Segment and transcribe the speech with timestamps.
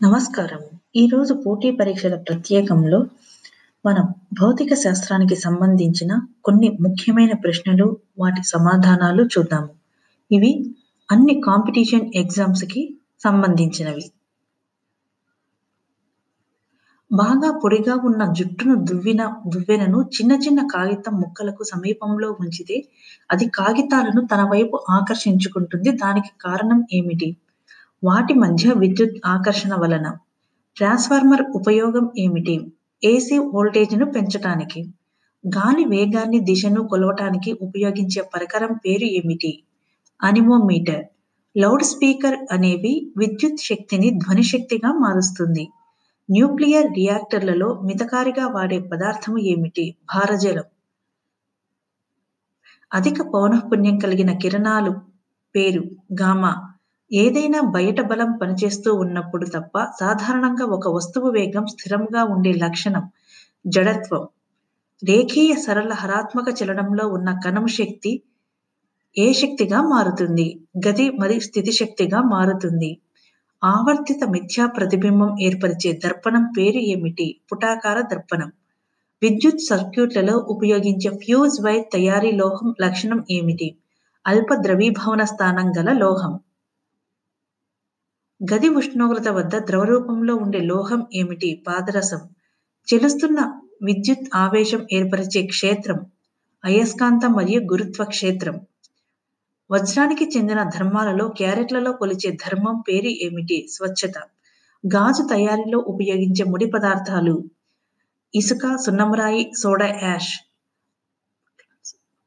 [0.00, 0.60] నమస్కారం.
[0.96, 2.98] ఈరోజు పోటీ పరీక్షల ప్రత్యేకంలో
[3.86, 4.04] మనం
[4.40, 6.12] భౌతిక శాస్త్రానికి సంబంధించిన
[6.44, 7.86] కొన్ని ముఖ్యమైన ప్రశ్నలు
[8.18, 9.68] వాటి సమాధానాలు చూద్దాము
[10.30, 10.52] ఇవి
[11.08, 12.82] అన్ని కాంపిటీషన్ ఎగ్జామ్స్కి
[13.24, 14.04] సంబంధించినవి.
[17.10, 22.78] బాగా పొడిగా ఉన్న జుట్టును దువ్విన దువ్వెనను చిన్న చిన్న కాగితం ముక్కలకు సమీపంలో ఉంచితే
[23.30, 25.92] అది కాగితాలను తన వైపు ఆకర్షించుకుంటుంది.
[25.92, 27.30] దానికి కారణం ఏమిటి?
[28.04, 30.16] వాటి మధ్య విద్యుత్ ఆకర్షణ వలన.
[30.76, 32.72] ట్రాన్స్ఫార్మర్ ఉపయోగం ఏమిటి?
[33.04, 34.84] ఏసీ వోల్టేజ్ను పెంచటానికి.
[35.44, 39.62] గాలి వేగాన్ని దిశను కొలవటానికి ఉపయోగించే పరికరం పేరు ఏమిటి?
[40.22, 41.04] అనిమోమీటర్.
[41.56, 45.68] లౌడ్ స్పీకర్ అనేవి విద్యుత్ శక్తిని ధ్వని శక్తిగా మారుస్తుంది.
[46.30, 49.96] న్యూక్లియర్ రియాక్టర్లలో మితకారిగా వాడే పదార్థము ఏమిటి?
[50.14, 50.64] భారజలం.
[52.94, 55.00] అధిక పౌనఃపుణ్యం కలిగిన కిరణాలు
[55.54, 55.82] పేరు
[56.22, 56.69] గామా.
[57.10, 63.04] ఏదైనా బయట బలం పనిచేస్తూ ఉన్నప్పుడు తప్ప సాధారణంగా ఒక వస్తువు వేగం స్థిరంగా ఉండే లక్షణం
[63.66, 64.22] జడత్వం.
[65.02, 68.22] రేఖీయ సరళ హరాత్మక చలనంలో ఉన్న కణం శక్తి
[69.16, 70.46] ఏ శక్తిగా మారుతుంది?
[70.88, 72.90] గతి మరి స్థితి శక్తిగా మారుతుంది.
[73.62, 77.40] ఆవర్తిత మిథ్యా ప్రతిబింబం ఏర్పరిచే దర్పణం పేరు ఏమిటి?
[77.52, 78.52] పుటాకార దర్పణం.
[79.22, 83.68] విద్యుత్ సర్క్యూట్లలో ఉపయోగించే ఫ్యూజ్ వైర్ తయారీ లోహం లక్షణం ఏమిటి?
[84.26, 86.32] అల్ప ద్రవీభవన స్థానం గల లోహం.
[88.40, 91.62] గది ఉష్ణోగ్రత వద్ద ద్రవ రూపంలో ఉండే లోహం ఏమిటి?
[91.66, 92.20] పాదరసం.
[92.88, 93.40] చెలుస్తున్న
[93.82, 95.98] విద్యుత్ ఆవేశం ఏర్పరిచే క్షేత్రం
[96.64, 98.56] అయస్కాంతం మరియు గురుత్వ క్షేత్రం
[99.70, 103.58] వజ్రానికి చెందిన ధర్మాలలో క్యారెట్లలో కొలిచే ధర్మం పేరు ఏమిటి?
[103.68, 104.16] స్వచ్ఛత.
[104.84, 107.34] గాజు తయారీలో ఉపయోగించే ముడి పదార్థాలు.
[108.34, 110.32] ఇసుక సున్నమరాయి సోడా యాష్.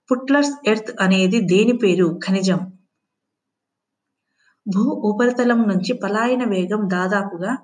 [0.09, 2.08] పుట్లర్స్ ఎర్త్ అనేది దేని పేరు?
[2.25, 2.61] ఖనిజం.
[4.67, 7.58] భూ ఉపరితలం నుంచి పలాయన వేగం దాదాపుగా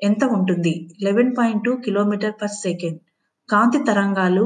[0.00, 0.90] ఎంత ఉంటుంది?
[1.02, 2.98] Eleven point two kilometre per second.
[3.48, 4.44] కాంతి తరంగాలు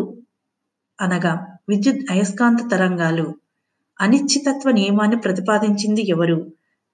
[1.00, 1.33] అనగా
[1.68, 3.35] విద్యుత్ అయస్కాంత తరంగాలు.
[4.01, 6.39] అనిశ్చితత్వ నియమాన్ని ప్రతిపాదించింది ఎవరు?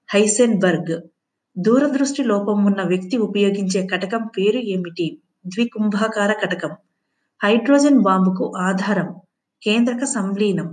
[0.09, 0.95] హైసెన్బర్గ్.
[1.57, 5.07] దూరదృష్టి లోపం ఉన్న వ్యక్తి ఉపయోగించే కటకం పేరు ఏమిటి?
[5.47, 6.71] ద్వికుంభాకార కటకం.
[7.41, 9.09] హైడ్రోజన్ బాంబుకు ఆధారం.
[9.61, 10.69] కేంద్రక సంలీనం.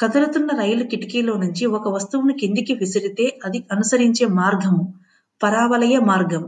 [0.00, 4.94] కదులుతున్న రైలు కిటికీలో నుంచి ఒక వస్తువును కిందికి విసిరితే అది అనుసరించే మార్గము
[5.42, 6.44] పరావలయ మార్గం.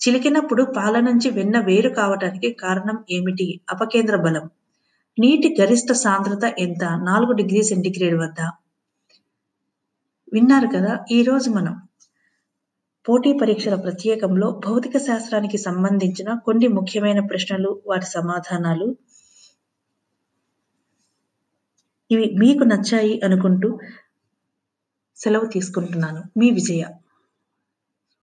[0.00, 3.60] చిలికినప్పుడు పాల నుంచి వెన్న వేరు కావటానికి కారణం ఏమిటి?
[3.70, 4.50] అపకేంద్ర బలం.
[5.18, 6.84] నీటి గరిష్ట సాంద్రత ఎంత?
[6.84, 8.40] నాలుగు డిగ్రీ సెంటిగ్రేడ్ వద్ద.
[10.32, 11.76] విన్నారు కదా ఈరోజు మనం.
[13.08, 18.88] పోటీ పరీక్షల ప్రత్యేకంలో భౌతిక శాస్త్రానికి సంబంధించిన కొన్ని ముఖ్యమైన ప్రశ్నలు వాటి సమాధానాలు
[22.10, 23.78] ఇవి మీకు నచ్చాయి అనుకుంటూ
[25.16, 26.22] సెలవు తీసుకుంటున్నాను.
[26.38, 26.82] మీ విజయ.